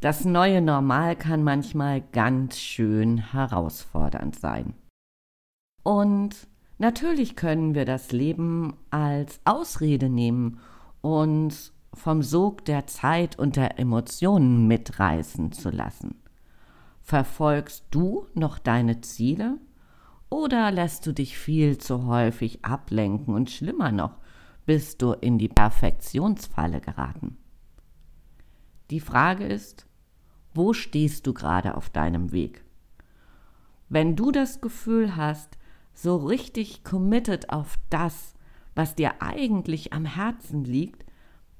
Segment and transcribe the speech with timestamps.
[0.00, 4.74] Das neue Normal kann manchmal ganz schön herausfordernd sein.
[5.82, 6.46] Und
[6.78, 10.60] natürlich können wir das Leben als Ausrede nehmen
[11.00, 16.22] und vom Sog der Zeit und der Emotionen mitreißen zu lassen.
[17.02, 19.58] Verfolgst du noch deine Ziele
[20.30, 24.18] oder lässt du dich viel zu häufig ablenken und schlimmer noch,
[24.64, 27.38] bist du in die Perfektionsfalle geraten?
[28.90, 29.87] Die Frage ist,
[30.54, 32.64] wo stehst du gerade auf deinem Weg?
[33.88, 35.58] Wenn du das Gefühl hast,
[35.94, 38.34] so richtig committed auf das,
[38.74, 41.04] was dir eigentlich am Herzen liegt,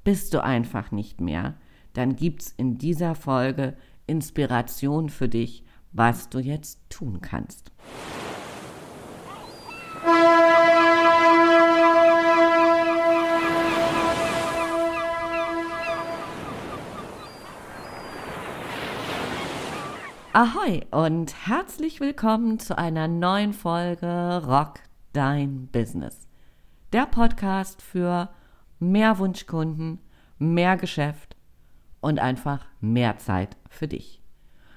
[0.04, 1.54] bist du einfach nicht mehr,
[1.92, 7.72] dann gibt's in dieser Folge Inspiration für dich, was du jetzt tun kannst.
[20.40, 24.74] Ahoi und herzlich willkommen zu einer neuen Folge Rock
[25.12, 26.28] Dein Business.
[26.92, 28.30] Der Podcast für
[28.78, 29.98] mehr Wunschkunden,
[30.38, 31.34] mehr Geschäft
[32.00, 34.22] und einfach mehr Zeit für dich.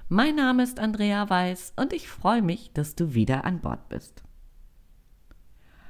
[0.10, 4.24] Mein Name ist Andrea Weiß und ich freue mich, dass du wieder an Bord bist.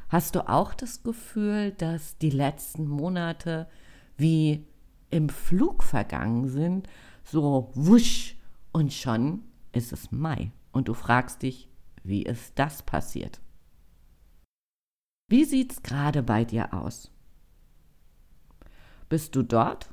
[0.09, 3.69] Hast du auch das Gefühl, dass die letzten Monate
[4.17, 4.67] wie
[5.09, 6.89] im Flug vergangen sind,
[7.23, 8.35] so wusch
[8.73, 11.69] und schon ist es Mai und du fragst dich,
[12.03, 13.41] wie ist das passiert?
[15.28, 17.11] Wie sieht's gerade bei dir aus?
[19.08, 19.89] Bist du dort,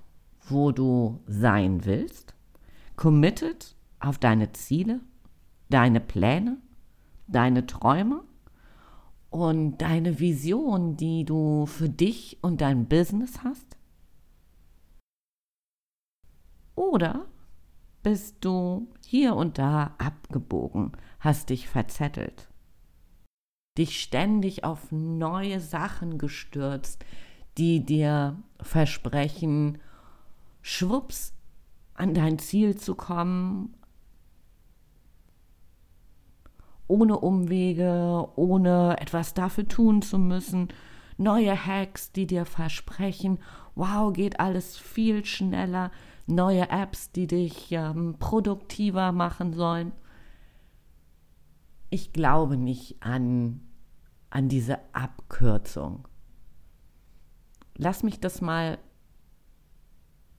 [0.49, 2.35] wo du sein willst?
[2.97, 5.01] Committed auf deine Ziele,
[5.69, 6.59] deine Pläne,
[7.27, 8.25] deine Träume
[9.31, 13.77] und deine Vision, die du für dich und dein Business hast?
[16.75, 17.27] Oder
[18.03, 22.49] bist du hier und da abgebogen, hast dich verzettelt,
[23.77, 27.05] dich ständig auf neue Sachen gestürzt,
[27.59, 29.79] die dir versprechen,
[30.63, 31.35] schwupps
[31.95, 33.75] an dein Ziel zu kommen,
[36.87, 40.69] ohne Umwege, ohne etwas dafür tun zu müssen,
[41.19, 43.39] neue Hacks, die dir versprechen,
[43.75, 45.91] wow, geht alles viel schneller,
[46.29, 49.93] neue Apps, die dich ähm, produktiver machen sollen.
[51.91, 53.61] Ich glaube nicht an,
[54.31, 56.07] an diese Abkürzung.
[57.77, 58.79] Lass mich das mal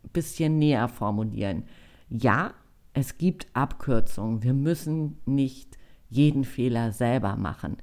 [0.03, 1.63] ein bisschen näher formulieren.
[2.09, 2.53] Ja,
[2.93, 4.43] es gibt Abkürzungen.
[4.43, 5.77] Wir müssen nicht
[6.09, 7.77] jeden Fehler selber machen.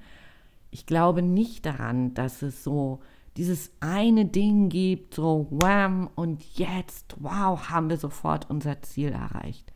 [0.71, 3.01] Ich glaube nicht daran, dass es so
[3.37, 9.73] dieses eine Ding gibt, so wham und jetzt, wow, haben wir sofort unser Ziel erreicht.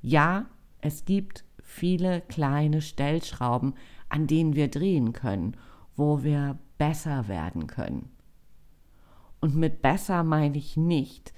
[0.00, 0.46] Ja,
[0.80, 3.74] es gibt viele kleine Stellschrauben,
[4.08, 5.56] an denen wir drehen können,
[5.96, 8.10] wo wir besser werden können.
[9.40, 11.32] Und mit besser meine ich nicht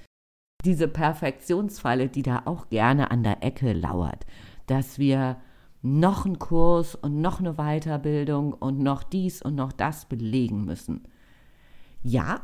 [0.65, 4.27] diese Perfektionsfalle, die da auch gerne an der Ecke lauert,
[4.67, 5.37] dass wir
[5.83, 11.05] noch einen Kurs und noch eine Weiterbildung und noch dies und noch das belegen müssen.
[12.03, 12.41] Ja,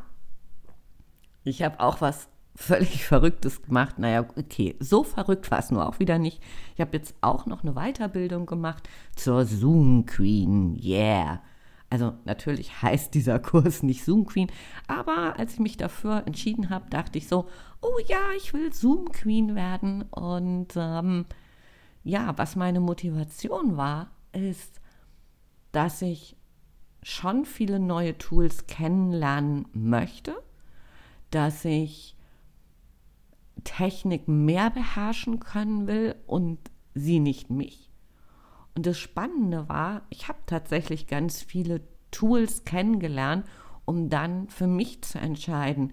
[1.44, 3.98] ich habe auch was völlig Verrücktes gemacht.
[3.98, 6.42] Naja, okay, so verrückt war es nur auch wieder nicht.
[6.74, 10.78] Ich habe jetzt auch noch eine Weiterbildung gemacht zur Zoom Queen.
[10.82, 11.42] Yeah.
[11.88, 14.50] Also natürlich heißt dieser Kurs nicht Zoom Queen,
[14.88, 17.48] aber als ich mich dafür entschieden habe, dachte ich so,
[17.80, 20.02] oh ja, ich will Zoom Queen werden.
[20.10, 21.26] Und ähm,
[22.02, 24.80] ja, was meine Motivation war, ist,
[25.72, 26.36] dass ich
[27.08, 30.34] schon viele neue Tools kennenlernen möchte,
[31.30, 32.16] dass ich
[33.62, 36.58] Technik mehr beherrschen können will und
[36.94, 37.92] sie nicht mich.
[38.74, 41.80] Und das Spannende war, ich habe tatsächlich ganz viele
[42.10, 43.46] Tools kennengelernt,
[43.84, 45.92] um dann für mich zu entscheiden,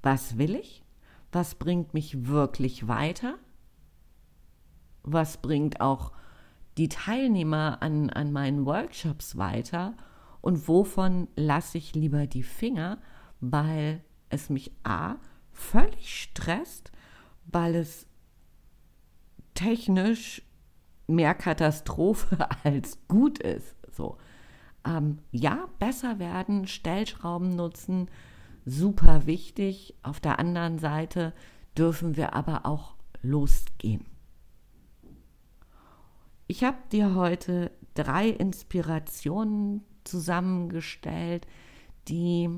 [0.00, 0.84] was will ich,
[1.32, 3.34] was bringt mich wirklich weiter,
[5.02, 6.12] was bringt auch
[6.78, 9.94] die Teilnehmer an, an meinen Workshops weiter
[10.42, 12.98] und wovon lasse ich lieber die Finger,
[13.40, 15.16] weil es mich a
[15.52, 16.92] völlig stresst,
[17.46, 18.06] weil es
[19.54, 20.42] technisch
[21.06, 23.76] mehr Katastrophe als gut ist.
[23.92, 24.18] So.
[24.84, 28.10] Ähm, ja, besser werden, Stellschrauben nutzen,
[28.66, 29.94] super wichtig.
[30.02, 31.32] Auf der anderen Seite
[31.78, 34.04] dürfen wir aber auch losgehen.
[36.48, 41.46] Ich habe dir heute drei Inspirationen zusammengestellt,
[42.08, 42.50] die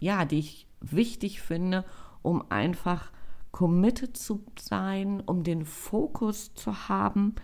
[0.00, 1.84] ja, die ich wichtig finde,
[2.22, 3.12] um einfach
[3.52, 7.34] committed zu sein, um den Fokus zu haben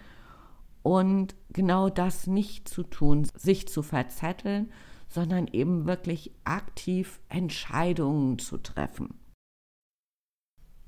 [0.82, 4.70] und genau das nicht zu tun, sich zu verzetteln,
[5.08, 9.20] sondern eben wirklich aktiv Entscheidungen zu treffen.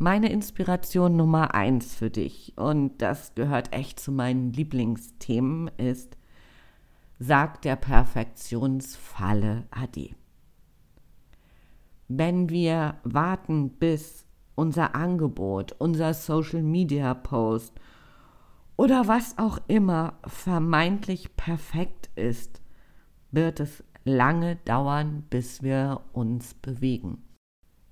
[0.00, 6.16] Meine Inspiration Nummer eins für dich, und das gehört echt zu meinen Lieblingsthemen, ist,
[7.18, 10.14] sagt der Perfektionsfalle Adi.
[12.06, 14.24] Wenn wir warten, bis
[14.54, 17.74] unser Angebot, unser Social Media Post
[18.76, 22.62] oder was auch immer vermeintlich perfekt ist,
[23.30, 27.24] wird es lange dauern, bis wir uns bewegen.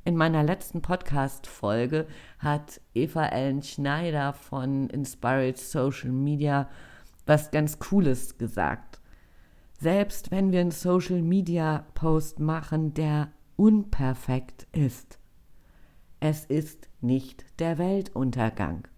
[0.05, 2.07] In meiner letzten Podcast-Folge
[2.39, 6.71] hat Eva Ellen Schneider von Inspired Social Media
[7.27, 9.01] was ganz Cooles gesagt.
[9.79, 15.19] Selbst wenn wir einen Social Media Post machen, der unperfekt ist,
[16.19, 18.89] es ist nicht der Weltuntergang.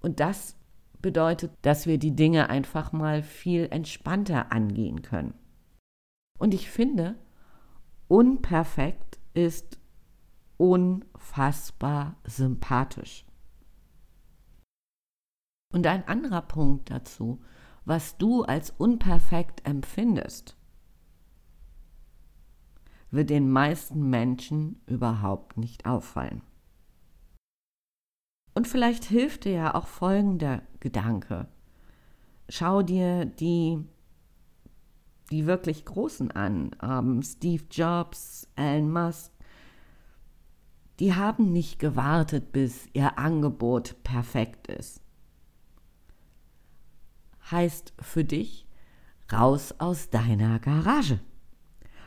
[0.00, 0.56] Und das
[1.00, 5.34] bedeutet, dass wir die Dinge einfach mal viel entspannter angehen können.
[6.38, 7.16] Und ich finde,
[8.08, 9.80] unperfekt ist
[10.58, 13.24] unfassbar sympathisch.
[15.72, 17.40] Und ein anderer Punkt dazu,
[17.86, 20.56] was du als unperfekt empfindest,
[23.10, 26.42] wird den meisten Menschen überhaupt nicht auffallen.
[28.54, 31.46] Und vielleicht hilft dir ja auch folgender Gedanke.
[32.48, 33.78] Schau dir die,
[35.30, 36.74] die wirklich Großen an.
[36.82, 39.30] Ähm, Steve Jobs, Elon Musk.
[40.98, 45.05] Die haben nicht gewartet, bis ihr Angebot perfekt ist.
[47.50, 48.66] Heißt für dich,
[49.32, 51.20] raus aus deiner Garage.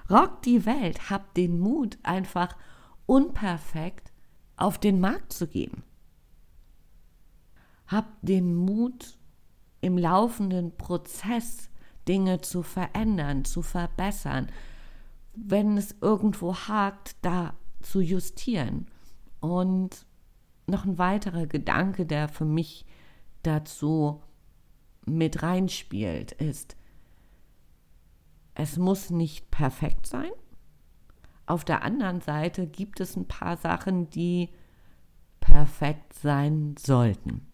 [0.09, 2.55] Rock die Welt, hab den Mut, einfach
[3.05, 4.11] unperfekt
[4.57, 5.83] auf den Markt zu gehen.
[7.87, 9.17] Hab den Mut,
[9.81, 11.69] im laufenden Prozess
[12.07, 14.47] Dinge zu verändern, zu verbessern.
[15.33, 18.87] Wenn es irgendwo hakt, da zu justieren.
[19.39, 20.05] Und
[20.67, 22.85] noch ein weiterer Gedanke, der für mich
[23.43, 24.21] dazu
[25.09, 26.75] mit reinspielt, ist,
[28.55, 30.31] es muss nicht perfekt sein.
[31.45, 34.49] Auf der anderen Seite gibt es ein paar Sachen, die
[35.39, 37.47] perfekt sein sollten.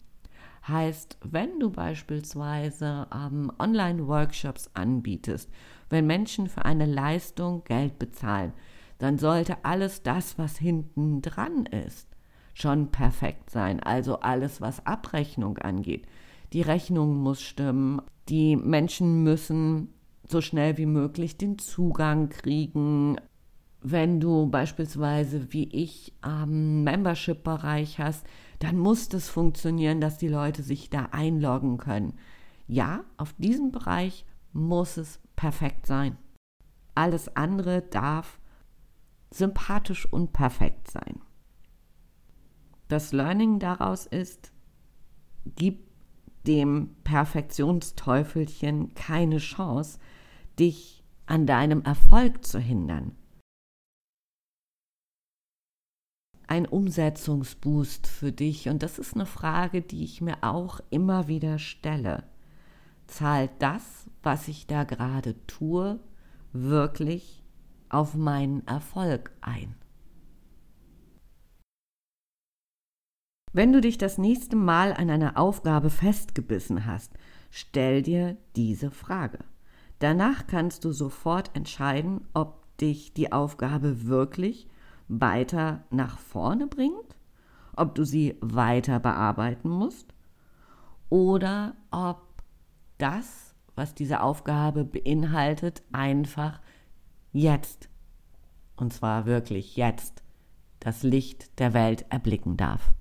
[0.68, 5.48] Heißt, wenn du beispielsweise ähm, Online-Workshops anbietest,
[5.88, 8.52] wenn Menschen für eine Leistung Geld bezahlen,
[8.98, 12.08] dann sollte alles das, was hinten dran ist,
[12.54, 13.80] schon perfekt sein.
[13.80, 16.06] Also alles, was Abrechnung angeht.
[16.56, 18.00] Die Rechnung muss stimmen.
[18.30, 19.92] Die Menschen müssen
[20.26, 23.18] so schnell wie möglich den Zugang kriegen.
[23.82, 28.26] Wenn du beispielsweise wie ich am Membership-Bereich hast,
[28.60, 32.14] dann muss das funktionieren, dass die Leute sich da einloggen können.
[32.66, 34.24] Ja, auf diesem Bereich
[34.54, 36.16] muss es perfekt sein.
[36.94, 38.40] Alles andere darf
[39.30, 41.20] sympathisch und perfekt sein.
[42.88, 44.52] Das Learning daraus ist,
[45.54, 45.85] gib
[46.46, 49.98] dem Perfektionsteufelchen keine Chance,
[50.58, 53.12] dich an deinem Erfolg zu hindern.
[56.46, 58.68] ein Umsetzungsboost für dich?
[58.68, 62.24] Und das ist eine Frage, die ich mir auch immer wieder stelle.
[63.06, 66.00] Zahlt das, was ich da gerade tue,
[66.52, 67.42] wirklich
[67.88, 69.74] auf meinen Erfolg ein?
[73.56, 77.14] Wenn du dich das nächste Mal an einer Aufgabe festgebissen hast,
[77.48, 79.38] stell dir diese Frage.
[79.98, 84.68] Danach kannst du sofort entscheiden, ob dich die Aufgabe wirklich
[85.08, 87.16] weiter nach vorne bringt,
[87.74, 90.12] ob du sie weiter bearbeiten musst
[91.08, 92.26] oder ob
[92.98, 96.60] das, was diese Aufgabe beinhaltet, einfach
[97.32, 97.88] jetzt,
[98.76, 100.22] und zwar wirklich jetzt,
[100.78, 102.92] das Licht der Welt erblicken darf.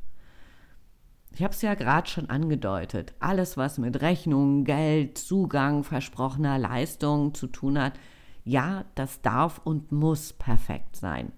[1.36, 3.13] Ich habe es ja gerade schon angedeutet.
[3.20, 8.00] Alles, was mit Rechnung, Geld, Zugang, versprochener Leistung zu tun hat,
[8.46, 11.34] ja, das darf und muss perfekt sein.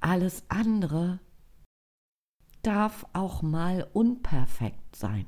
[0.00, 1.20] Alles andere
[2.64, 5.26] darf auch mal unperfekt sein.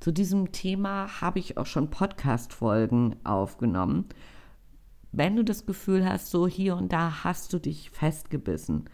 [0.00, 4.10] Zu diesem Thema habe ich auch schon Podcast-Folgen aufgenommen.
[5.12, 8.90] Wenn du das Gefühl hast, so hier und da hast du dich festgebissen.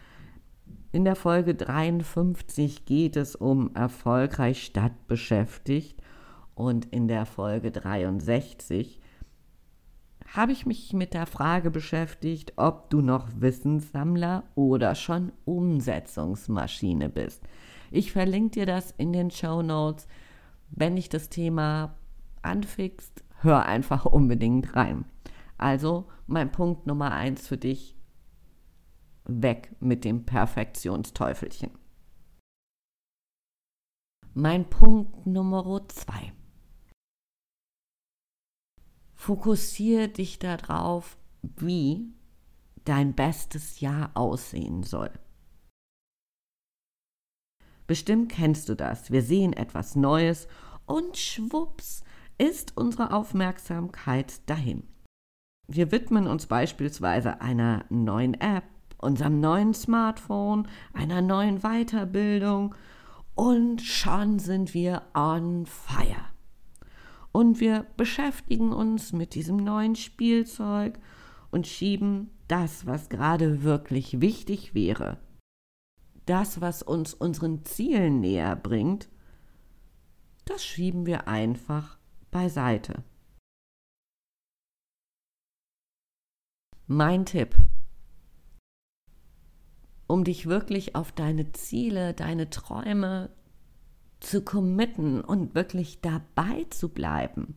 [0.90, 6.02] In der Folge 53 geht es um erfolgreich stadtbeschäftigt
[6.54, 8.98] und in der Folge 63
[10.34, 17.42] habe ich mich mit der Frage beschäftigt, ob du noch Wissenssammler oder schon Umsetzungsmaschine bist.
[17.90, 20.06] Ich verlinke dir das in den Show Notes.
[20.70, 21.96] Wenn dich das Thema
[22.40, 25.04] anfixt, hör einfach unbedingt rein.
[25.58, 27.97] Also mein Punkt Nummer eins für dich,
[29.28, 31.70] weg mit dem Perfektionsteufelchen.
[34.34, 36.32] Mein Punkt Nummer zwei.
[39.14, 42.14] Fokussiere dich darauf, wie
[42.84, 45.10] dein bestes Jahr aussehen soll.
[47.86, 49.10] Bestimmt kennst du das.
[49.10, 50.46] Wir sehen etwas Neues
[50.86, 52.04] und schwupps
[52.38, 54.86] ist unsere Aufmerksamkeit dahin.
[55.66, 58.64] Wir widmen uns beispielsweise einer neuen App,
[58.98, 62.74] unserem neuen Smartphone, einer neuen Weiterbildung
[63.34, 66.24] und schon sind wir on fire.
[67.32, 70.98] Und wir beschäftigen uns mit diesem neuen Spielzeug
[71.50, 75.18] und schieben das, was gerade wirklich wichtig wäre,
[76.26, 79.08] das, was uns unseren Zielen näher bringt,
[80.44, 81.98] das schieben wir einfach
[82.30, 83.04] beiseite.
[86.86, 87.54] Mein Tipp,
[90.08, 93.30] um dich wirklich auf deine Ziele, deine Träume
[94.18, 97.54] zu committen und wirklich dabei zu bleiben.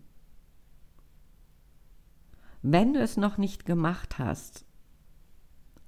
[2.62, 4.66] Wenn du es noch nicht gemacht hast,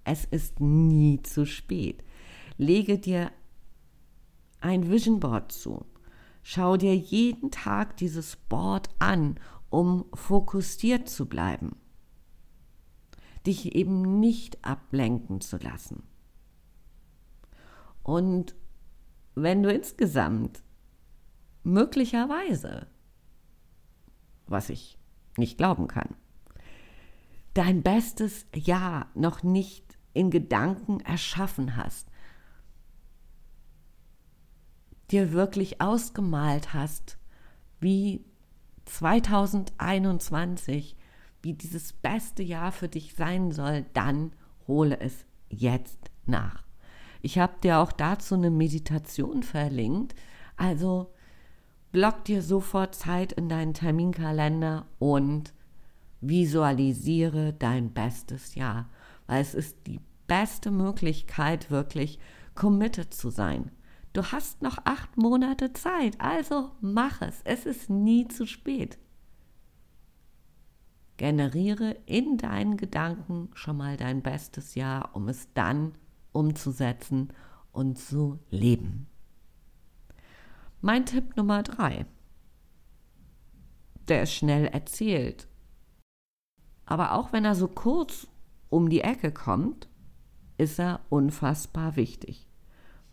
[0.04, 2.04] es ist nie zu spät.
[2.58, 3.32] Lege dir
[4.60, 5.86] ein Vision Board zu.
[6.42, 9.40] Schau dir jeden Tag dieses Board an,
[9.70, 11.76] um fokussiert zu bleiben
[13.46, 16.04] dich eben nicht ablenken zu lassen.
[18.04, 18.56] Und
[19.36, 20.62] wenn du insgesamt
[21.64, 22.88] möglicherweise,
[24.46, 25.00] was ich
[25.38, 26.16] nicht glauben kann,
[27.54, 32.10] dein bestes Jahr noch nicht in Gedanken erschaffen hast,
[35.12, 37.18] dir wirklich ausgemalt hast,
[37.80, 38.26] wie
[38.86, 40.98] 2021
[41.42, 44.34] wie dieses beste Jahr für dich sein soll, dann
[44.66, 46.64] hole es jetzt nach.
[47.24, 50.14] Ich habe dir auch dazu eine Meditation verlinkt.
[50.58, 51.14] Also
[51.94, 55.54] block dir sofort Zeit in deinen Terminkalender und
[56.20, 58.90] visualisiere dein bestes Jahr,
[59.26, 62.20] weil es ist die beste Möglichkeit, wirklich
[62.56, 63.72] committed zu sein.
[64.12, 67.40] Du hast noch acht Monate Zeit, also mach es.
[67.46, 68.98] Es ist nie zu spät.
[71.16, 75.94] Generiere in deinen Gedanken schon mal dein bestes Jahr, um es dann
[76.34, 77.32] umzusetzen
[77.72, 79.08] und zu leben.
[80.82, 82.06] Mein Tipp Nummer drei,
[84.10, 85.48] der ist schnell erzählt,
[86.86, 88.28] aber auch wenn er so kurz
[88.70, 89.88] um die Ecke kommt,
[90.58, 92.48] ist er unfassbar wichtig.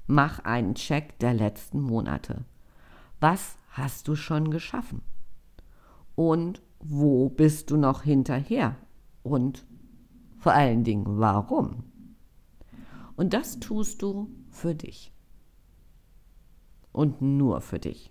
[0.06, 2.44] Mach einen Check der letzten Monate.
[3.20, 5.02] Was hast du schon geschaffen?
[6.16, 8.76] Und wo bist du noch hinterher?
[9.22, 9.64] Und
[10.38, 11.84] vor allen Dingen, warum?
[13.20, 15.12] Und das tust du für dich.
[16.90, 18.10] Und nur für dich.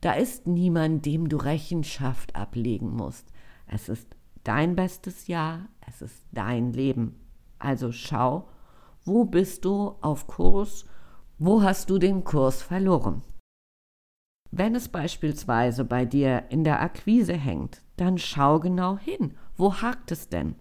[0.00, 3.32] Da ist niemand, dem du Rechenschaft ablegen musst.
[3.66, 7.18] Es ist dein bestes Jahr, es ist dein Leben.
[7.58, 8.48] Also schau,
[9.04, 10.86] wo bist du auf Kurs,
[11.38, 13.24] wo hast du den Kurs verloren.
[14.52, 19.36] Wenn es beispielsweise bei dir in der Akquise hängt, dann schau genau hin.
[19.56, 20.54] Wo hakt es denn?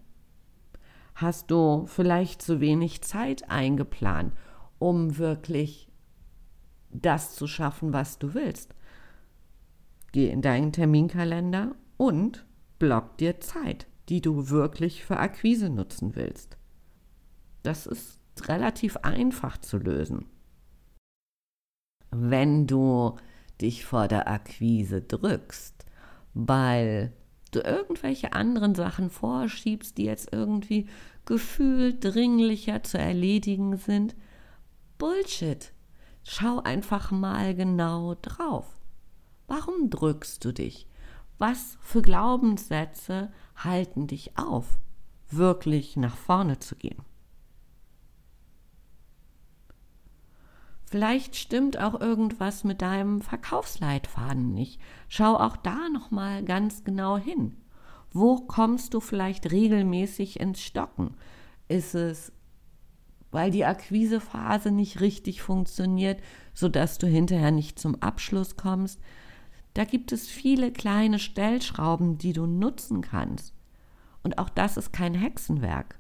[1.18, 4.34] Hast du vielleicht zu wenig Zeit eingeplant,
[4.78, 5.92] um wirklich
[6.92, 8.76] das zu schaffen, was du willst?
[10.12, 12.46] Geh in deinen Terminkalender und
[12.78, 16.56] block dir Zeit, die du wirklich für Akquise nutzen willst.
[17.64, 20.28] Das ist relativ einfach zu lösen.
[22.12, 23.16] Wenn du
[23.60, 25.84] dich vor der Akquise drückst,
[26.36, 27.12] weil
[27.56, 30.88] du irgendwelche anderen Sachen vorschiebst, die jetzt irgendwie
[31.26, 34.16] gefühlt dringlicher zu erledigen sind.
[34.98, 35.74] Bullshit.
[36.24, 38.78] Schau einfach mal genau drauf.
[39.48, 40.88] Warum drückst du dich?
[41.38, 44.80] Was für Glaubenssätze halten dich auf,
[45.30, 47.07] wirklich nach vorne zu gehen?
[50.90, 54.80] Vielleicht stimmt auch irgendwas mit deinem Verkaufsleitfaden nicht.
[55.10, 57.58] Schau auch da noch mal ganz genau hin.
[58.14, 61.16] Wo kommst du vielleicht regelmäßig ins Stocken?
[61.68, 62.32] Ist es,
[63.32, 66.22] weil die Akquisephase nicht richtig funktioniert,
[66.54, 69.02] sodass du hinterher nicht zum Abschluss kommst?
[69.74, 73.54] Da gibt es viele kleine Stellschrauben, die du nutzen kannst.
[74.24, 76.00] Und auch das ist kein Hexenwerk.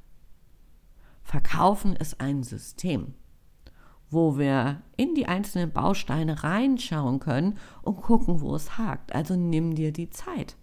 [1.24, 3.16] Verkaufen ist ein System,
[4.10, 9.14] wo wir in die einzelnen Bausteine reinschauen können und gucken, wo es hakt.
[9.14, 10.56] Also nimm dir die Zeit.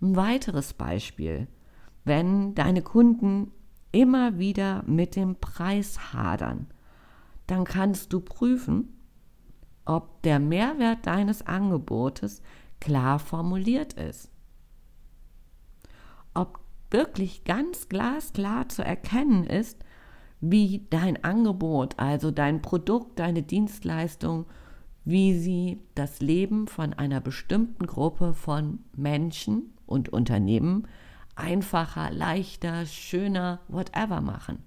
[0.00, 1.46] Ein weiteres Beispiel,
[2.04, 3.52] wenn deine Kunden
[3.92, 6.66] immer wieder mit dem Preis hadern,
[7.46, 8.96] dann kannst du prüfen,
[9.84, 12.42] ob der Mehrwert deines Angebotes
[12.80, 14.30] klar formuliert ist.
[16.32, 16.60] Ob
[16.90, 19.84] wirklich ganz glasklar zu erkennen ist,
[20.40, 24.46] wie dein Angebot, also dein Produkt, deine Dienstleistung,
[25.04, 30.86] wie sie das Leben von einer bestimmten Gruppe von Menschen und Unternehmen
[31.36, 34.62] einfacher, leichter, schöner, whatever machen.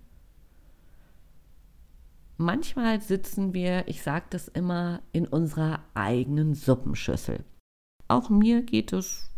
[2.38, 7.46] Manchmal sitzen wir, ich sage das immer, in unserer eigenen Suppenschüssel.
[8.08, 9.30] Auch mir geht es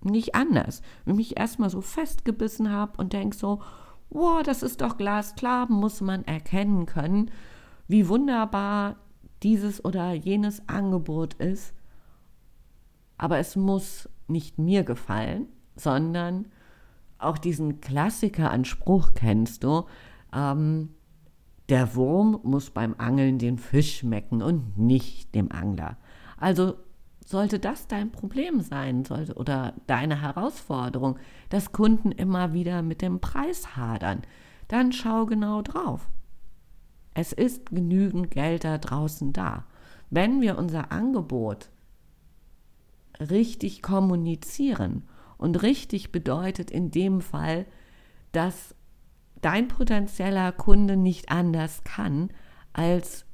[0.00, 0.82] nicht anders.
[1.04, 3.62] Wenn ich mich erstmal so festgebissen habe und denke so,
[4.10, 7.30] wow, das ist doch glasklar, muss man erkennen können,
[7.88, 8.96] wie wunderbar
[9.42, 11.74] dieses oder jenes Angebot ist.
[13.18, 15.46] Aber es muss nicht mir gefallen,
[15.76, 16.46] sondern
[17.18, 19.84] auch diesen Klassiker-Anspruch kennst du.
[20.32, 20.90] Ähm,
[21.68, 25.96] der Wurm muss beim Angeln den Fisch schmecken und nicht dem Angler.
[26.36, 26.74] Also
[27.24, 33.20] sollte das dein Problem sein sollte, oder deine Herausforderung, dass Kunden immer wieder mit dem
[33.20, 34.22] Preis hadern,
[34.68, 36.08] dann schau genau drauf.
[37.14, 39.64] Es ist genügend Geld da draußen da.
[40.10, 41.70] Wenn wir unser Angebot
[43.20, 45.04] richtig kommunizieren
[45.38, 47.66] und richtig bedeutet in dem Fall,
[48.32, 48.74] dass
[49.40, 52.30] dein potenzieller Kunde nicht anders kann,
[52.72, 53.24] als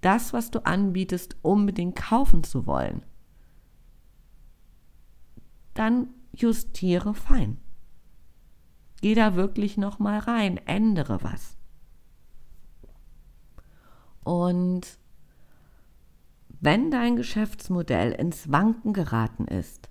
[0.00, 3.02] das, was du anbietest, unbedingt kaufen zu wollen,
[5.74, 7.58] dann justiere fein.
[9.00, 11.56] Geh da wirklich noch mal rein, ändere was.
[14.22, 14.98] Und
[16.60, 19.88] wenn dein Geschäftsmodell ins Wanken geraten ist,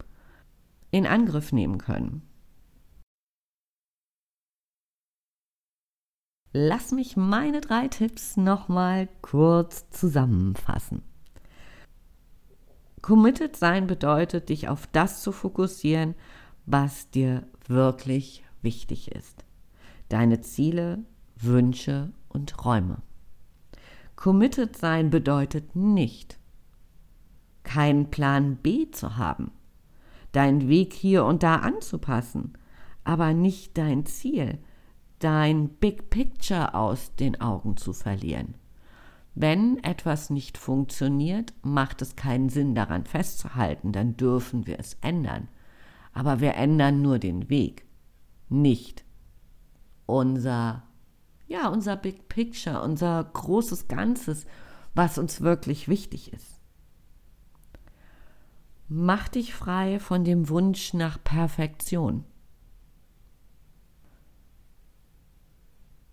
[0.91, 2.23] in Angriff nehmen können.
[6.53, 11.01] Lass mich meine drei Tipps nochmal kurz zusammenfassen.
[13.01, 16.13] Committed sein bedeutet, dich auf das zu fokussieren,
[16.65, 19.45] was dir wirklich wichtig ist.
[20.09, 21.05] Deine Ziele,
[21.37, 23.01] Wünsche und Träume.
[24.17, 26.37] Committed sein bedeutet nicht,
[27.63, 29.51] keinen Plan B zu haben,
[30.33, 32.57] deinen Weg hier und da anzupassen,
[33.03, 34.59] aber nicht dein Ziel,
[35.23, 38.55] dein Big Picture aus den Augen zu verlieren.
[39.33, 45.47] Wenn etwas nicht funktioniert, macht es keinen Sinn daran festzuhalten, dann dürfen wir es ändern.
[46.13, 47.85] Aber wir ändern nur den Weg,
[48.49, 49.05] nicht
[50.05, 50.83] unser,
[51.47, 54.45] ja, unser Big Picture, unser großes Ganzes,
[54.93, 56.59] was uns wirklich wichtig ist.
[58.89, 62.25] Mach dich frei von dem Wunsch nach Perfektion.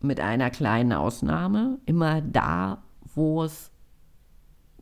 [0.01, 2.83] Mit einer kleinen Ausnahme, immer da,
[3.15, 3.71] wo es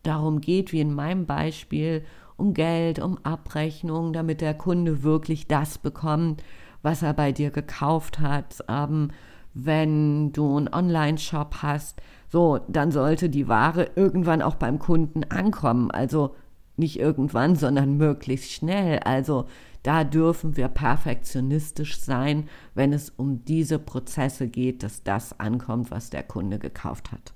[0.03, 2.05] darum geht, wie in meinem Beispiel,
[2.37, 6.43] um Geld, um Abrechnung, damit der Kunde wirklich das bekommt,
[6.83, 8.63] was er bei dir gekauft hat.
[8.69, 9.11] Ähm,
[9.55, 15.91] wenn du einen Online-Shop hast, so, dann sollte die Ware irgendwann auch beim Kunden ankommen.
[15.91, 16.35] Also
[16.77, 18.99] nicht irgendwann, sondern möglichst schnell.
[18.99, 19.47] Also
[19.87, 26.11] da dürfen wir perfektionistisch sein, wenn es um diese Prozesse geht, dass das ankommt, was
[26.11, 27.35] der Kunde gekauft hat.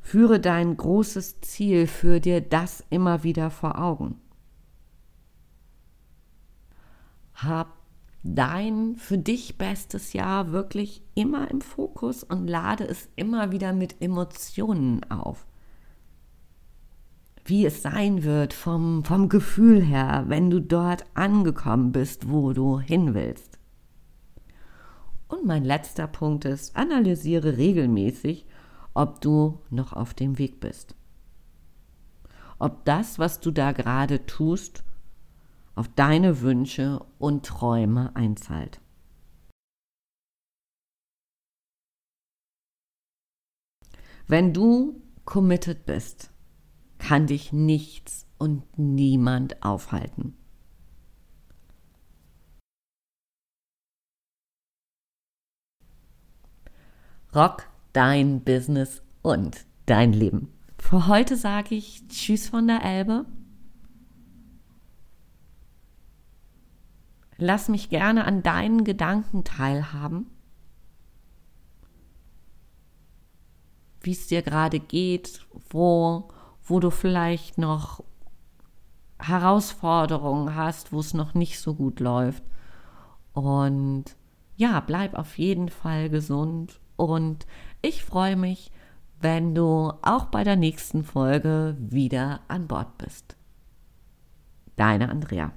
[0.00, 4.20] Führe dein großes Ziel, für dir das immer wieder vor Augen.
[7.34, 7.78] Hab
[8.22, 14.00] dein für dich bestes Jahr wirklich immer im Fokus und lade es immer wieder mit
[14.00, 15.46] Emotionen auf.
[17.44, 22.78] Wie es sein wird vom, vom Gefühl her, wenn du dort angekommen bist, wo du
[22.78, 23.58] hin willst.
[25.26, 28.46] Und mein letzter Punkt ist, analysiere regelmäßig,
[28.94, 30.94] ob du noch auf dem Weg bist.
[32.58, 34.84] Ob das, was du da gerade tust,
[35.74, 38.80] auf deine Wünsche und Träume einzahlt.
[44.28, 46.31] Wenn du committed bist,
[47.02, 50.36] kann dich nichts und niemand aufhalten.
[57.34, 60.52] Rock dein Business und dein Leben.
[60.78, 63.26] Für heute sage ich Tschüss von der Elbe
[67.38, 70.30] Lass mich gerne an deinen Gedanken teilhaben,
[74.00, 76.28] wie es dir gerade geht, wo,
[76.64, 78.02] wo du vielleicht noch
[79.18, 82.42] Herausforderungen hast, wo es noch nicht so gut läuft.
[83.32, 84.04] Und
[84.56, 87.46] ja, bleib auf jeden Fall gesund und
[87.80, 88.70] ich freue mich,
[89.20, 93.36] wenn du auch bei der nächsten Folge wieder an Bord bist.
[94.76, 95.52] Deine Andrea.